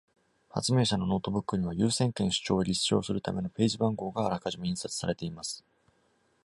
[0.49, 5.63] 発明者のノートブックには、優先権主張を立証するためのページ番号があらかじめ印刷されています。